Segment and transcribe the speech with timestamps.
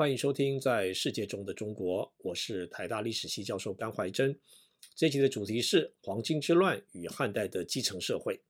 [0.00, 4.34] 欢迎收听《在世界中的中国》，我是台大历史系教授甘怀真。
[4.94, 8.40] 这期的主题是黄金之乱与汉代的基层社会。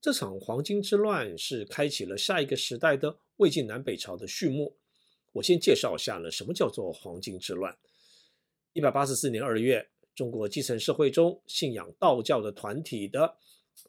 [0.00, 4.76] 这场黄金之乱是开启了下一个时代的魏晋南北朝的序幕。
[5.32, 7.76] 我先介绍一下呢，什么叫做黄金之乱？
[8.72, 13.36] 一百八十四年二月，中国基层社会中信仰道教的团体的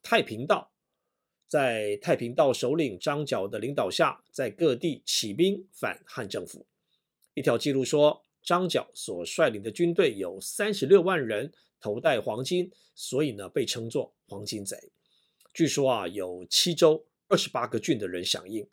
[0.01, 0.72] 太平道。
[1.53, 6.65] 在太平道首领张角的领导下，在各地起兵反汉政府。
[7.35, 14.75] 一条记录说，张角所率领的军队有三十六万人，头戴黄金，所以呢被称作黄金贼。
[15.53, 18.67] 据说啊，有七州二十八个郡的人响应。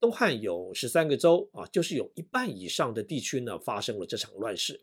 [0.00, 4.82] 东汉有十三个州啊，就是有一半以上的地区呢发生了这场乱世。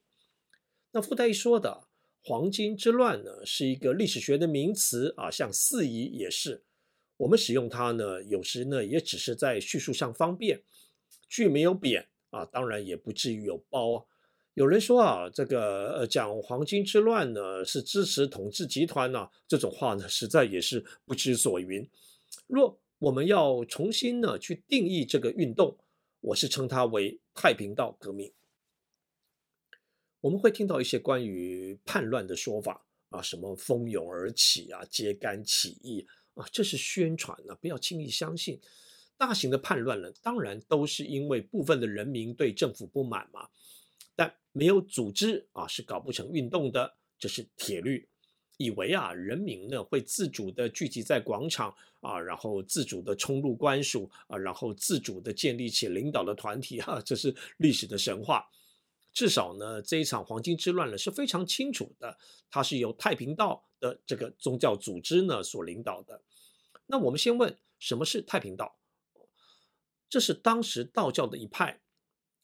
[0.94, 1.90] 那附带一说的
[2.24, 6.64] 黄金之乱呢，是一个历史学的名词啊，像四夷也是。
[7.24, 10.62] 我们使用它呢，有时呢也只是在叙述上方便，
[11.30, 14.06] 句没有贬啊，当然也不至于有褒啊。
[14.56, 21.90] 有人说啊，这个呃讲黄巾之乱呢是支持统治集团呐、啊，这种话呢实在也是不知所云。
[22.46, 25.78] 若我们要重新呢去定义这个运动，
[26.20, 28.34] 我是称它为太平道革命。
[30.20, 36.06] 我们会听到一些关于叛乱的说法啊，什么蜂拥而起啊，揭竿起义。
[36.36, 38.60] 啊，这是宣传呢，不要轻易相信。
[39.18, 43.48] 大型的叛乱呢，当然都是因为部分的人民对政府不满嘛。
[44.16, 48.08] 但没有组织啊，是搞不成运动的，这是铁律。
[48.58, 58.48] 以为啊，人民呢会自主的聚集在广场啊，然后自主的冲入官署啊，然后自主的建立起领导的团体啊，这是历史的神话。
[59.12, 62.18] 至少呢，这一场黄巾之乱呢是非常清楚的，
[62.50, 66.22] 它是由太平道的这个宗教组织呢所领导的。
[66.86, 68.80] 那我们先问，什么是太平道？
[70.08, 71.82] 这是当时道教的一派，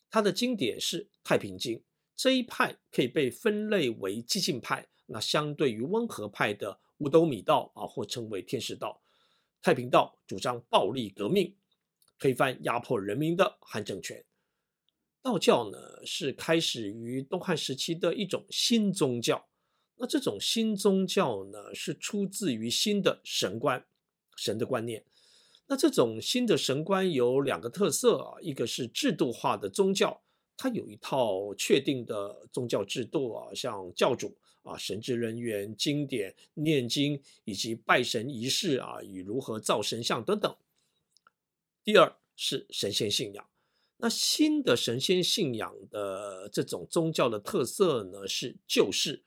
[0.10, 1.78] 它的经典是《太平经》。
[2.14, 9.02] 这一派可以被分类为激进派，那相对于温和派的五斗米道啊，或称为天师道。
[9.62, 11.56] 太平道主张暴力革命，
[12.18, 14.26] 推翻压迫人民的汉政权。
[15.22, 19.49] 道教呢，是开始于东汉时期的一种新宗教。
[20.02, 23.86] 那这种新宗教呢，是出自于新的神观、
[24.38, 25.04] 神的观念。
[25.68, 30.22] 那这种新的神观有两个特色啊，一个是制度化的宗教，
[30.56, 40.56] 它有一套确定的宗教制度啊，像教主啊、神职人员、经典、念经以及拜神仪式啊，与如何造神像等等。
[41.84, 43.46] 第二是神仙信仰。
[43.98, 49.24] 那新的神仙信仰的这种宗教的特色呢，是救世，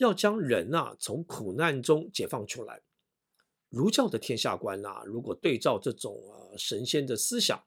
[0.00, 2.80] 要将人啊从苦难中解放出来。
[3.68, 7.62] 儒教的天下观啊，如果对照这种啊神仙的思想，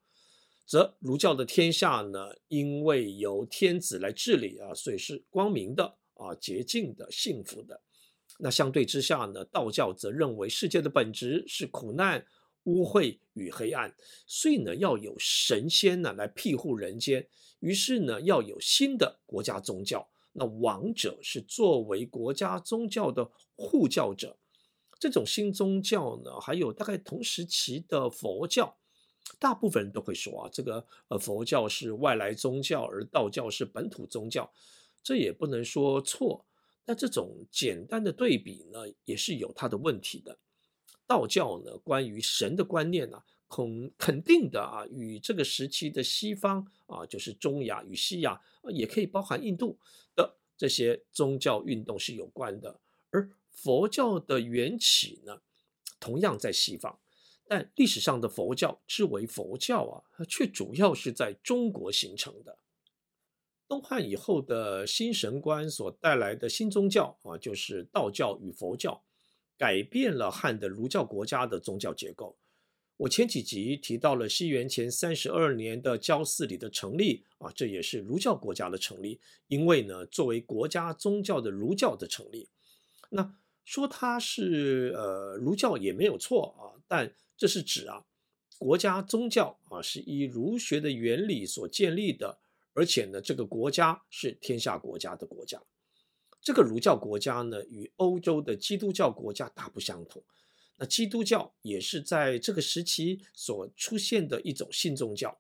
[0.65, 5.85] 则儒教的天下呢，因为由天子来治理啊，所以是光明的
[6.15, 7.81] 啊、洁净的、幸福的。
[8.39, 12.25] 那相对之下呢，道教则认为世界的本质是苦难。
[12.65, 13.93] 污秽与黑暗，
[14.25, 17.27] 所以呢，要有神仙呢来庇护人间。
[17.59, 20.09] 于是呢，要有新的国家宗教。
[20.33, 24.37] 那王者是作为国家宗教的护教者。
[24.99, 28.75] 这种新宗教呢，还有大概同时期的佛教。
[29.39, 34.51] 大部分人都会说啊，这个呃佛教是外来宗教，而道教是本土宗教。
[35.01, 36.45] 这也不能说错。
[36.85, 40.37] 但这种简单的对比呢，也是有它的问题的。
[41.07, 49.77] 道教呢，关于神的观念呢、肯肯定的啊，与这个时期的西方啊，就是中亚与西亚，也可以包含印度
[50.15, 52.79] 的这些宗教运动是有关的。
[53.11, 55.41] 而佛教的缘起呢，
[55.99, 56.99] 同样在西方，
[57.47, 62.57] 但历史上的佛教之为佛教啊，却主要是在中国形成的。
[63.67, 69.03] 东汉以后的新神观所带来的新宗教啊，就是道教与佛教。
[69.55, 72.35] 改变了汉的儒教国家的宗教结构。
[73.03, 79.19] 我前几集提到了西元前三十二年的焦寺里的成立啊，这也是儒教国家的成立。
[79.47, 82.47] 因为呢，作为国家宗教的儒教的成立，
[83.09, 83.35] 那
[83.65, 88.05] 说它是呃儒教也没有错啊，但这是指啊
[88.57, 92.39] 国家宗教啊是依儒学的原理所建立的，
[92.73, 95.61] 而且呢这个国家是天下国家的国家。
[96.41, 100.23] 这个儒教国家呢，与欧洲的基督教国家大不相同。
[100.77, 105.39] 那基督教也是在这个时期所出现的一种新宗教。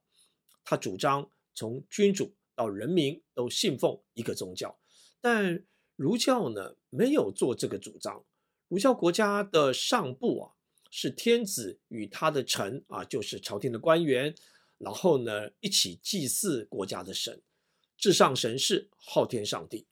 [0.63, 4.79] 他主张从君主到人民都信奉一个宗教，
[5.19, 5.65] 但
[5.95, 8.25] 儒教呢，没有做这个主张。
[8.67, 10.53] 儒教国家的上部啊，
[10.89, 14.35] 是天子与他的臣啊，就是朝廷的官员。
[14.79, 17.41] 然后呢一起祭祀国家的神。
[17.97, 19.87] 至上神是昊天上帝，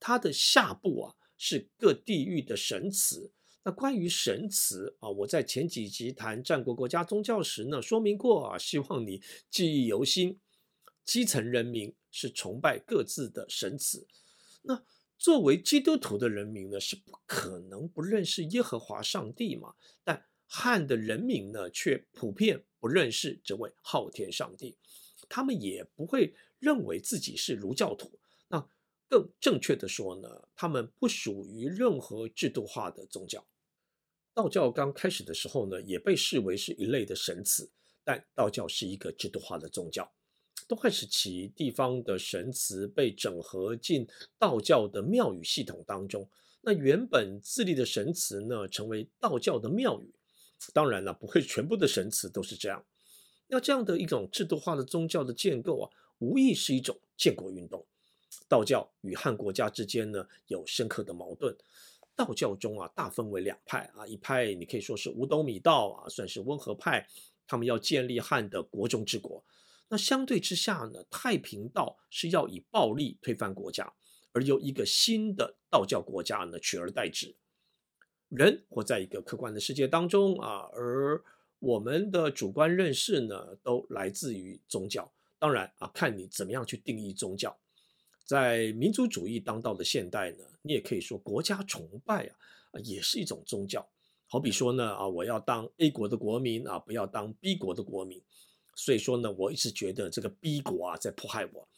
[0.00, 3.32] 他的下部啊是各地域的神祠。
[3.66, 9.20] 那关于神祠啊，我在前几集谈战国国家宗教时呢说明过啊，希望你
[9.50, 10.38] 记忆犹新。
[11.04, 14.06] 基层人民是崇拜各自的神祠，
[14.62, 14.84] 那
[15.18, 19.74] 作为基督徒的人民呢是不可能不认识耶和华上帝嘛。
[20.04, 24.76] 但汉的人民呢却普遍不认识这位昊天上帝，
[25.28, 28.18] 他们也不会认为自己是儒教徒。
[28.48, 28.68] 那
[29.08, 33.44] 更正确的说呢，他们不属于任何制度化的宗教。
[34.36, 37.70] 道教刚开始的时候呢，也被视为是一类的神祠，
[38.04, 40.12] 但道教是一个制度化的宗教。
[40.68, 44.06] 东汉时期，地方的神祠被整合进
[44.38, 46.28] 道教的庙宇系统当中。
[46.60, 50.14] 那原本自立的神祠呢，成为道教的庙宇。
[50.74, 52.84] 当然了，不会全部的神祠都是这样。
[53.46, 57.86] 那这样的一种制度化的宗教的建构啊，无疑是一种建国运动。
[58.46, 61.56] 道教与汉国家之间呢，有深刻的矛盾。
[62.16, 67.06] 道教中啊，大分为两派啊，一派你可以说是五斗米道啊，算是温和派，
[67.46, 69.44] 他们要建立汉的国中之国。
[69.88, 73.92] 那相对之下呢，太平道是要以暴力推翻国家，
[74.32, 77.36] 而由一个新的道教国家呢取而代之。
[78.30, 81.22] 人活在一个客观的世界当中啊，而
[81.60, 85.12] 我们的主观认识呢，都来自于宗教。
[85.38, 87.56] 当然啊，看你怎么样去定义宗教。
[88.26, 93.88] 在民族主义当道的现代呢，你也可以说国家崇拜啊，也是一种宗教。
[94.26, 98.20] 好比说呢啊，我要当 A 国的国民啊，不要当 B 国的国民。
[98.74, 101.68] 所以说呢，我一直觉得这个 B 国啊在迫害我。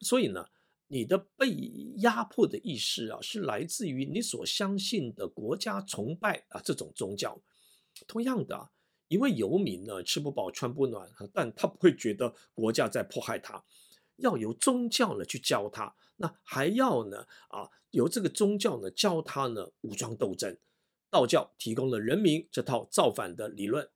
[0.00, 0.46] 所以呢，
[0.86, 1.50] 你的被
[1.96, 7.42] 压迫的意识啊，是来自于你所相信的国家崇拜啊这种宗教。
[8.06, 8.70] 同样的啊，
[9.08, 13.62] 一位游民呢，吃不饱穿不暖，但他不会觉得国家在迫害他，
[14.18, 20.56] 要由宗教呢去教他，那还要呢啊由这个宗教呢教他呢武装斗争。
[21.10, 23.88] 道教提供了人民这套造反的理论。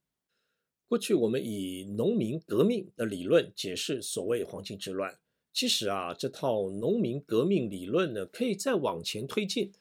[0.89, 5.19] 过去我们以农民革命的理论解释所谓黄巾之乱，
[5.53, 9.73] 其实啊，这套农民革命理论呢，可以再往前推进。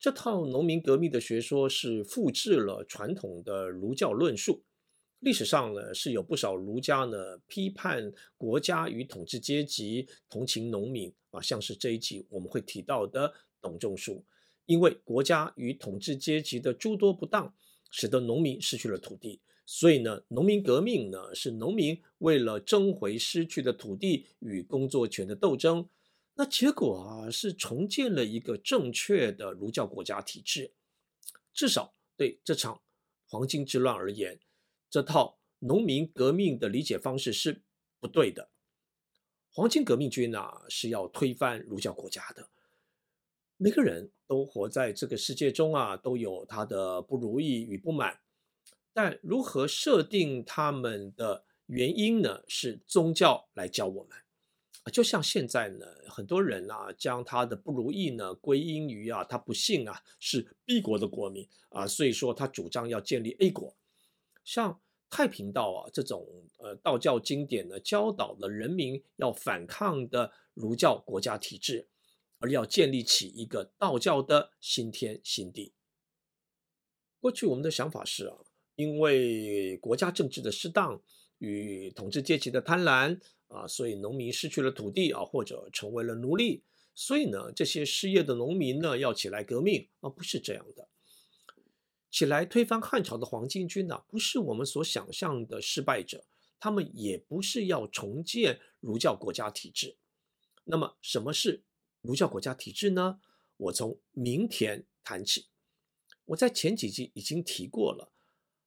[0.00, 4.64] 这套农民革命的学说是复制了传统的儒教论述。
[5.22, 14.24] 历史上呢，是有不少儒家呢批判国家与统治阶级，同情农民啊，像是这一集我们会提到的董仲舒，
[14.66, 17.54] 因为国家与统治阶级的诸多不当，
[17.88, 19.40] 使得农民失去了土地。
[19.64, 25.88] 所以呢，农民革命呢是农民为了争回失去的土地与工作权的斗争。
[26.34, 30.72] 那结果啊是重建了一个正确的儒教国家体制。
[31.54, 32.82] 至少对这场
[33.28, 34.40] 黄巾之乱而言，
[34.92, 37.62] 这套农民革命的理解方式是
[37.98, 38.50] 不对的。
[39.50, 42.50] 黄金革命军啊是要推翻儒教国家的。
[43.56, 48.20] 每个人都活在这个世界中啊，都有他的不如意与不满。
[48.92, 52.42] 但如何设定他们的原因呢？
[52.46, 54.18] 是宗教来教我们。
[54.92, 63.74] 就像现在呢，很多人啊，将他的不如意呢归因于啊，他不幸啊是 B 国的国民啊，所以说他主张要建立 A 国。
[64.44, 64.80] 像
[65.12, 66.26] 太平道啊这种
[66.56, 71.86] 呃道教经典呢，教导了人民要反抗的儒教国家体制，
[72.38, 75.74] 而要建立起一个道教的新天新地。
[77.20, 78.38] 过去我们的想法是啊。
[78.74, 80.98] 因为国家政治的失当
[81.38, 86.64] 与统治阶级的贪婪啊，所以农民失去了土地啊，或者成为了奴隶。
[86.94, 90.88] 所以呢，这些失业的农民呢，要起来革命啊，不是这样的。
[92.12, 96.26] 起来推翻汉朝的黄巾军呢，不是我们所想象的失败者，
[96.60, 99.96] 他们也不是要重建儒教国家体制。
[100.64, 101.64] 那么，什么是
[102.02, 103.18] 儒教国家体制呢？
[103.56, 105.48] 我从民田谈起。
[106.26, 108.12] 我在前几集已经提过了。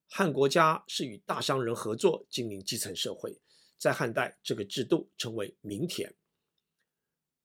[0.08, 3.40] 汉国家是与大商人合作经营基层社会，
[3.78, 6.16] 在汉代这个制度称为民田。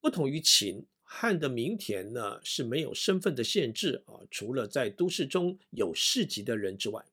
[0.01, 7.05] 不同于秦，汉的民田呢是没有身份的限制啊，除了在都市中有市籍的人之外。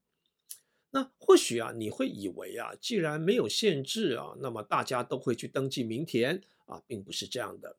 [0.92, 7.77] 那或许啊，你会以为啊，既然没有限制啊，那么大家都会去登记民田啊，并不是这样的。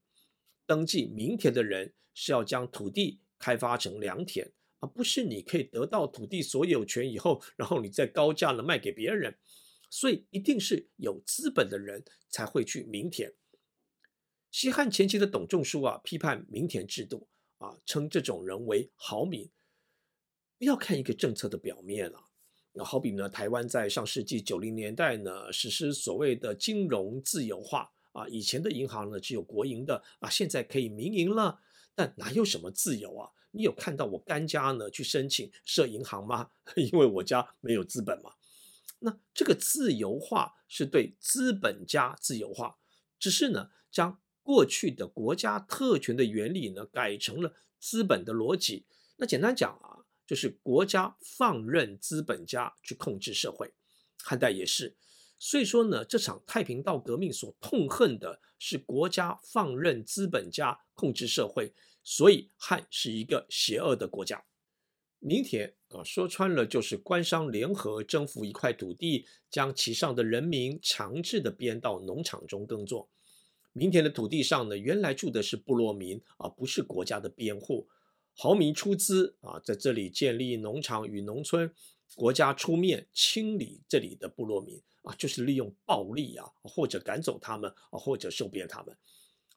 [0.66, 4.50] 登记民田的人是要将土地开发成良田。
[4.80, 9.36] 而不是你可以得到土地所有权以后，然后你再高价的卖给别人，
[9.88, 13.32] 所以一定是有资本的人才会去民田。
[14.50, 17.28] 西汉前期的董仲舒啊，批判民田制度
[17.58, 19.50] 啊，称这种人为豪民。
[20.58, 22.24] 不要看一个政策的表面啊，
[22.72, 31.60] 那好比呢，台湾在上世纪九零年代呢，实施所谓的金融自由化啊，以前的银行呢只有国营的啊，现在可以民营了，
[31.94, 33.30] 但哪有什么自由啊？
[33.50, 36.50] 你有看到我干家呢去申请设银行吗？
[36.76, 38.32] 因为我家没有资本嘛。
[39.00, 42.78] 那这个自由化是对资本家自由化，
[43.18, 48.86] 只是呢将过去的国家特权的原理呢改成了资本的逻辑。
[49.18, 49.96] 那简单讲啊。
[50.28, 53.72] 就是国家放任资本家去控制社会，
[54.22, 54.94] 汉代也是。
[55.38, 61.72] 所以说呢，这场太平道革命所痛恨的是国家放任资本家控制社会，
[62.04, 64.44] 所以汉是一个邪恶的国家。
[65.18, 73.08] 民田啊，说穿了就是官商联合征服一块土地，将其上的人民强制的编到农场中耕作。
[73.78, 77.86] 民田的土地上呢，原来住的是部落民，啊不是国家的编户。
[78.34, 81.72] 豪民出资啊，在这里建立农场与农村，
[82.16, 88.96] 国家出面清理这里的部落民啊，就是利用暴力啊，或者赶走他们啊，或者收编他们。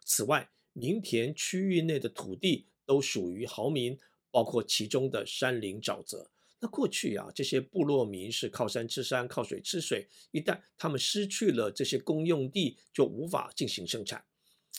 [0.06, 3.98] 此外，民田区域内的土地都属于豪民，
[4.30, 6.30] 包括其中的山林沼泽。
[6.64, 14.24] 那过去啊，这些部落民是靠山吃山，靠水吃水，一旦他们失去了这些公用地，就无法进行生产。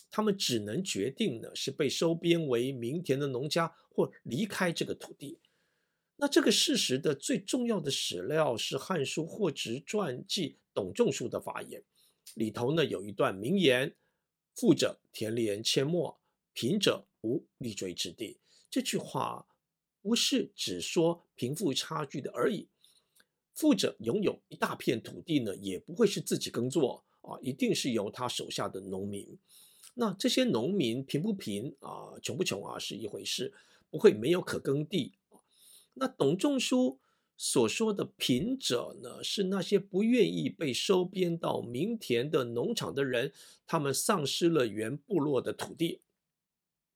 [0.08, 5.40] 他们只能决定呢，是被收编为民田的农家，或离开这个土地。
[6.16, 11.82] 那这个事实的最重要的史料是《汉书·霍直传记》董仲舒的发言，
[12.34, 13.96] 里头呢有一段名言
[14.54, 16.20] ：“富者田连阡陌，
[16.52, 18.38] 贫者无立锥之地。”
[18.70, 19.48] 这句话
[20.00, 22.68] 不是只说贫富差距的而已。
[23.52, 29.36] 富者拥有一大片土地呢，也不会是自己耕作啊，一定是由他手下的农民。
[29.94, 33.52] 那这些农民贫不贫啊，穷不穷啊，是一回事，
[33.90, 35.14] 不会没有可耕地。
[35.94, 37.00] 那董仲舒
[37.36, 43.32] 所说的贫者呢，是那些不愿意被收编到民田的农场的人，
[43.66, 46.02] 他们丧失了原部落的土地。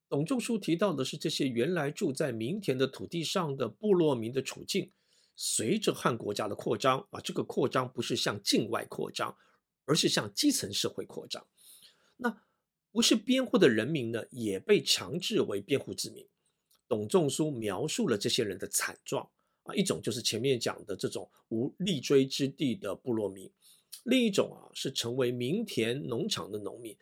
[0.09, 4.91] 董仲舒提到的是这些原来住在民田的土地上的部落民的处境，
[5.35, 9.37] 随着汉国家的扩张啊，这个扩张不是向境外扩张，
[9.85, 11.45] 而是向基层社会扩张。
[12.15, 12.41] 那
[12.91, 16.25] 不是编户的人民呢，也被强制为编户之民。
[16.87, 19.29] 董仲舒描述了这些人的惨状
[19.63, 23.51] 啊，一种就是前面讲的这种无立锥之地的部落民，
[24.03, 26.97] 另一种啊是成为民田农场的农民，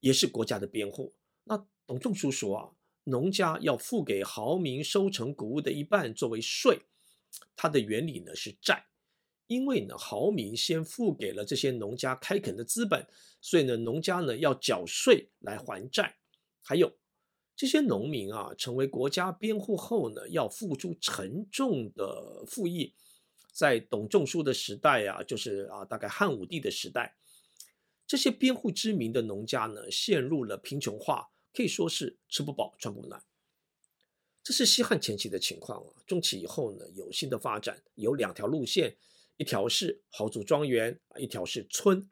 [0.00, 1.12] 也是国家的编户。
[1.44, 2.70] 那董仲舒说啊，
[3.04, 6.82] 农家要付给豪民收成谷物的一半作为税，
[7.56, 8.84] 它的原理呢是债。
[9.46, 13.06] 因为呢，豪民先付给了这些农家开垦的资本，
[13.40, 16.18] 所以呢，农家呢要缴税来还债。
[16.62, 16.98] 还有
[17.56, 22.94] 这些农民啊，成为国家编户后呢，要付出沉重的赋役。
[23.50, 27.16] 在董仲舒的时代啊，就是啊，大概汉武帝的时代，
[28.06, 33.20] 这些编户之民的农家呢，陷入了贫穷化，可以说是吃不饱穿不暖。
[34.44, 35.92] 这是西汉前期的情况啊。
[36.06, 38.96] 中期以后呢，有新的发展，有两条路线。
[39.38, 42.08] 一条是豪族庄园，一条是村，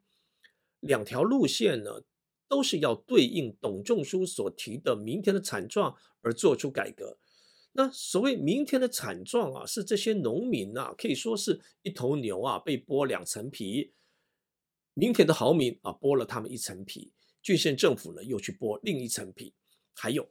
[0.81, 2.03] 两条路线呢，
[2.49, 7.17] 都是要对应董仲舒所提的明天的惨状而做出改革。
[7.71, 13.93] 那所谓明天的惨状啊，是这些农民啊，可以说是一头牛啊被剥两层皮，
[14.93, 17.13] 明天的豪民啊剥了他们一层皮，
[17.47, 19.53] 郡县政府呢又去剥另一层皮，
[19.95, 20.29] 还有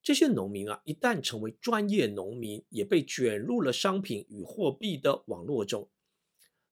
[0.00, 5.90] 这些农民啊，一旦成为专业农民，也被卷入了商品与货币的网络中。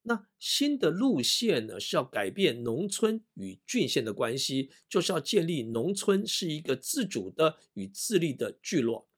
[0.03, 9.09] 那新的路线呢，是要改变农村与郡县的关系，就是要建立农村是一个自主的与自立的聚落。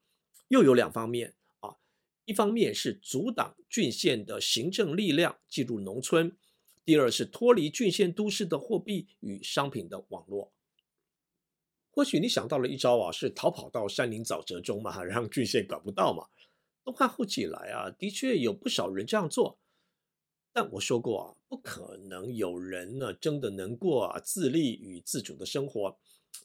[0.47, 1.75] 又有两方面啊，
[2.25, 6.35] 一方面是阻挡郡县的行政力量进入农村，
[6.89, 10.51] 第二是脱离郡县都市的货币与商品的网络。
[11.91, 16.25] 或许你想到了一招啊，是逃跑到山林沼泽中嘛， 让郡县管不到嘛。
[16.83, 19.59] 东汉后期以来啊，的确有不少人这样做。
[20.51, 25.95] 但我说过啊，不可能有人呢真的能过啊自立与自主的生活，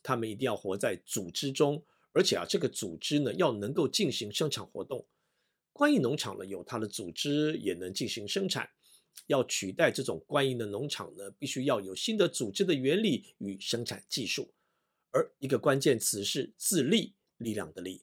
[0.02, 1.82] 他们一定要活在组织中，
[2.12, 5.06] 而且啊这个组织呢要能够进行生产活动。
[5.72, 8.68] 官营农场呢有它的组织，也能进行生产。
[9.26, 14.52] 要取代这种官营的农场呢，必须要有新的组织的原理与生产技术。
[15.10, 18.02] 而一个关键词是自立，力量的力。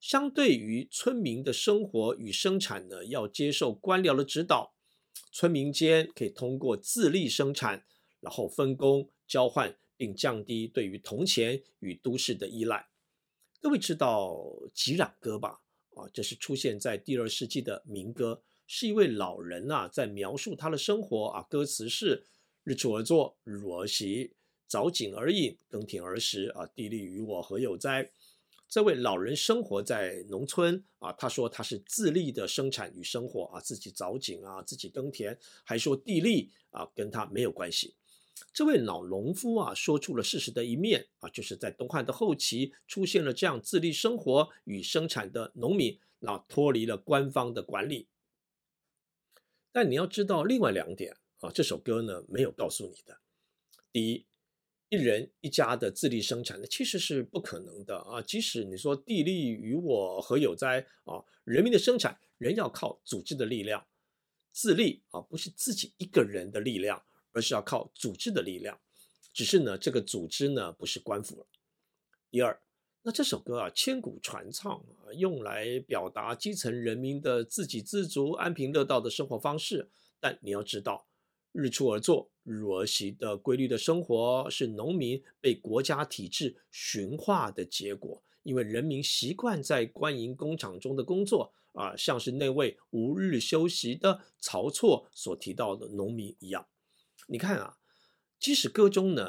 [0.00, 4.74] 相对于村民的生活与生产呢，要接受官僚的指导。
[5.32, 7.84] 村民间可以通过自立生产，
[8.20, 12.88] 然后分工交换，并降低对于铜钱与都市的依赖。
[13.60, 14.30] 各位知道
[14.72, 15.60] 《吉壤歌》吧？
[15.96, 21.42] 啊，这是出现在第二世纪的民歌，是一位老人啊，在描述他的生活啊。
[21.48, 22.26] 歌词是：
[22.64, 24.34] 日出而作，日入而息，
[24.66, 26.66] 早井而饮，耕田而食啊。
[26.66, 28.12] 地利与我何有哉？
[28.68, 37.94] 这位老人生活在农村啊，他说他是自立的生产与生活啊，自己凿井啊，自己耕田，还说地利啊跟他没有关系。
[38.52, 48.06] 这位老农夫啊，说出了事实的一面啊，就是在东汉的后期出现了这样自立生活与生产的农民，那脱离了官方的管理。
[49.78, 53.16] 但你要知道另外两点啊，这首歌呢没有告诉你的，
[53.92, 54.26] 第一。
[54.88, 58.20] 一人一家的自力生产的其实是不可能的啊！
[58.22, 63.86] 即使你说地利与我何有哉啊，人民的生产仍要靠组织的力量，
[64.50, 68.80] 自立啊不是自己一个人的力量，而是要靠组织的力量。
[69.32, 71.46] 只是呢，这个组织呢不是官府了。
[72.32, 72.60] 第二，
[73.08, 79.88] 那这首歌啊千古传唱啊，用来表达基层人民的自给自足、安贫乐道的生活方式。
[80.20, 81.06] 但你要知道。
[81.52, 88.22] 日出而作，日而息的规律的生活，是农民被国家体制驯化的结果。
[88.42, 96.66] 因为人民习惯在官营工厂中的工作啊，像是那位无日休息的晁错所提到的农民一样。
[97.26, 97.78] 你看啊，
[98.38, 99.24] 即使歌中呢，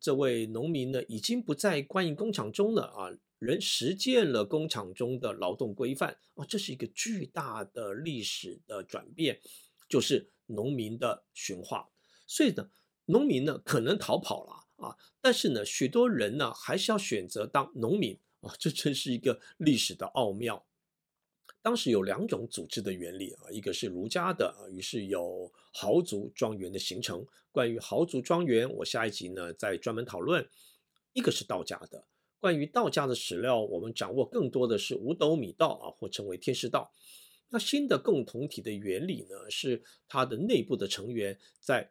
[0.00, 9.40] 这位农民呢已经不在官营工厂中了啊，人实践了工厂中的劳动规范啊，这是一个巨大的历史的转变，
[9.88, 10.30] 就是。
[10.50, 11.90] 农民的驯化，
[12.26, 12.70] 所以呢，
[13.04, 14.52] 农民呢可能逃跑了
[14.82, 20.64] 啊，但是呢，许多人呢还是要选择当农民啊，这真是一个历史的奥妙。
[21.60, 27.26] 当时有两种组织的原理啊，一个是儒家的啊，于是有豪族庄园的形成。
[27.50, 30.48] 关于豪族庄园，我下一集呢再专门讨论。
[31.12, 32.06] 一个是道家的，
[32.38, 36.92] 关于道家的史料，我们掌握更多的是五斗米道啊，或称为天师道。
[37.50, 41.90] 那新的共同体的原理呢，是它的内部的成员在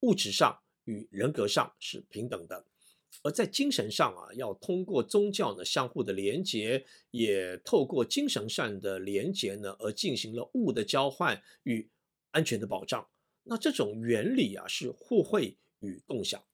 [0.00, 2.66] 物质上与人格上是平等的，
[3.22, 11.88] 而在精神上啊，要通过宗教呢相互的连结，也透过精神上的连结呢，而进行了物的交换与
[12.30, 13.08] 安全的保障。
[13.44, 16.44] 那这种原理啊，是互惠与共享。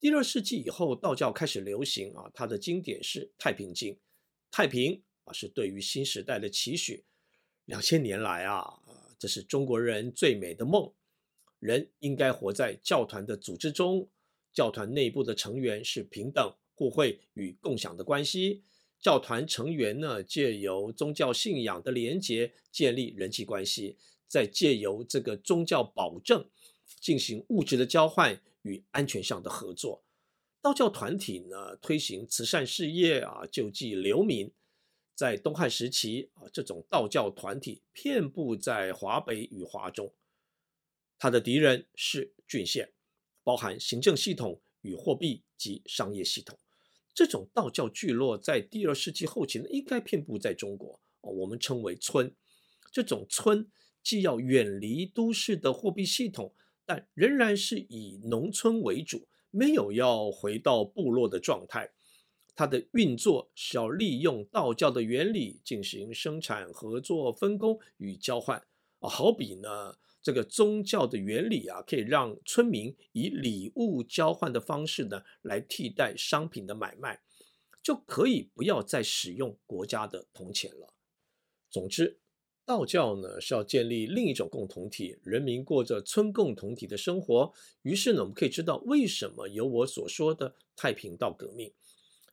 [0.00, 3.94] 第二世纪以后，道教开始流行啊，它的经典是《太平经》，
[4.50, 7.04] 太平啊，是对于新时代的期许。
[7.64, 8.82] 两千年来啊，
[9.18, 10.92] 这是中国人最美的梦。
[11.58, 14.06] 人应该活在教团的组织中，
[14.54, 18.62] 教团内部的成员是平等、互惠与共享的关系。
[19.00, 26.48] 教团成员呢，借由宗教信仰的连结，建立人际关系，再借由这个宗教保证，
[27.00, 30.02] 进行物质的交换与安全上的合作。
[30.62, 34.50] 道教团体呢，推行慈善事业啊，救济流民。
[35.14, 40.12] 在东汉时期啊，这种道教团体遍布在华北与华中，
[41.18, 42.93] 他的敌人是郡县，
[43.44, 46.58] 包含行政系统与货币及商业系统。
[47.14, 52.34] 这种道教聚落在第二世纪后期呢，应该遍布在中国，我们称为村。
[52.90, 53.70] 这种村
[54.02, 56.52] 既要远离都市的货币系统，
[56.84, 61.92] 但仍然是以农村为主，没有要回到部落的状态。
[62.56, 68.64] 它的运作是要利用道教的原理进行生产、合作、分工与交换，
[69.00, 77.20] 好比呢，这个宗教的原理啊，可以让村民以礼物交换的方式呢，来替代商品的买卖，
[77.82, 80.94] 就可以不要再使用国家的铜钱了。
[81.70, 82.20] 总之，
[82.64, 87.52] 道教呢是要建立另一种共同体，人民过着村共同体的生活。
[87.82, 91.70] 于是呢，我们可以知道为什么有我所说的太平道革命。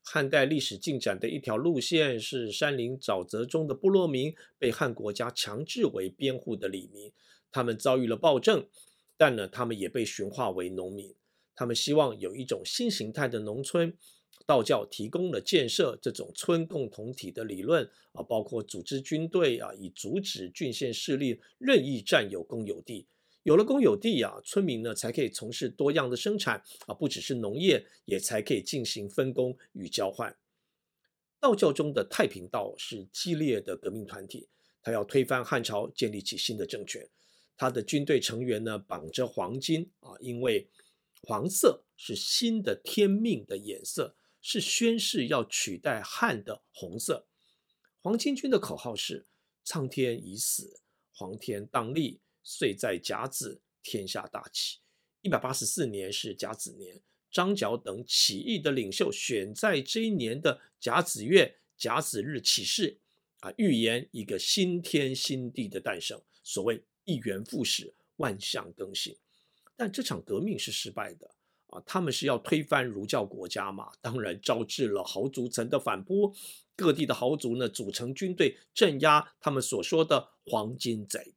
[0.02, 7.12] 汉代历史进展的一条路线是山林沼泽中的部落民被汉国家强制为编户的里民，
[7.52, 8.68] 他们遭遇了暴政，
[9.18, 11.14] 但呢，他们也被驯化为农民。
[11.54, 13.96] 他们希望有一种新形态的农村，
[14.48, 23.08] 道教提供了建设这种村共同体的理论啊，包括组织军队啊，以阻止郡县势力任意占有公有地。
[23.44, 30.36] 有了公有地啊，村民呢才可以从事多样的生产啊，不只是农业，也才可以进行分工与交换。
[31.40, 34.48] 道教中的太平道是激烈的革命团体，
[34.82, 37.10] 他要推翻汉朝，建立起新的政权。
[37.62, 40.68] 他的军队成员呢绑着黄金啊，因为
[41.22, 47.28] 黄色是新的天命的颜色，是宣誓要取代汉的红色。
[48.00, 49.28] 黄巾军的口号是：
[49.64, 50.80] 苍天已死，
[51.14, 52.20] 黄天当立。
[52.42, 54.80] 岁在甲子，天下大起。
[55.22, 57.00] 一百八十四年是甲子年，
[57.32, 62.98] 张角等起义的领袖选在这一年的甲子月、甲子日起事，
[63.42, 66.20] 啊，预言一个新天新地的诞生。
[66.44, 69.16] 所谓一元复始，万象更新。
[69.76, 71.32] 但这场革命是失败的
[71.68, 71.82] 啊！
[71.86, 76.34] 他们是要推翻儒教国家嘛，当然招致了豪族层的反扑，
[76.76, 81.34] 各地的豪族呢组成军队镇压他们所说的黄巾贼。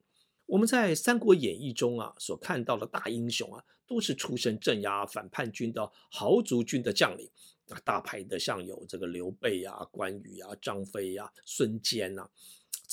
[0.46, 7.27] 我们在《三国演义》中啊所看到的大英雄啊，都是出身镇压反叛军的豪族军的将领
[7.68, 12.29] 啊，大牌的像有这个刘备啊、关羽啊、张飞啊、孙坚啊。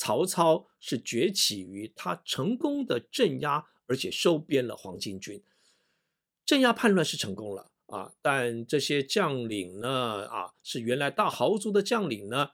[0.02, 3.68] 曹操是崛起于他成功的镇压。
[3.88, 5.44] 而且收编了黄巾军，
[6.46, 8.14] 镇压叛乱是成功了啊！
[8.22, 12.52] 但这些将领呢，啊，是原来大豪族的将领呢，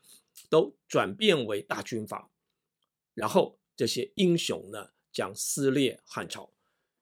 [0.49, 2.31] 都转变为大军阀。
[3.13, 6.49] 然后这些英雄呢，将撕裂汉朝。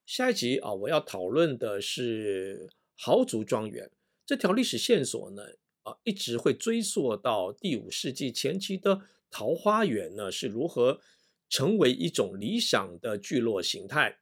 [0.06, 3.90] 下一集啊，我要讨论的是豪族庄园
[4.26, 5.44] 这条历史线索呢，
[5.84, 9.04] 啊，一直会追溯到第五世纪前期的
[9.38, 11.02] 桃花源呢，是如何
[11.50, 14.20] 成为一种理想的聚落形态。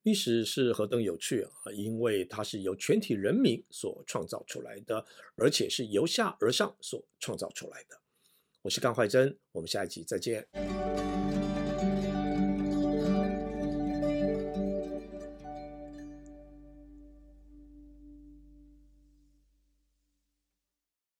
[0.00, 1.70] 历史是何等有趣啊！
[1.74, 5.04] 因为它是由全体人民所创造出来的，
[5.36, 8.00] 而且是由下而上所创造出来的。
[8.62, 10.48] 我是甘怀真，我们下一集再见。